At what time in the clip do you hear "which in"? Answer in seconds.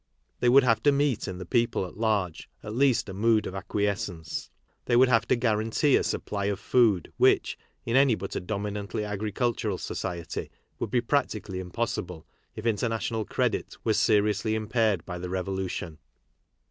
7.17-7.95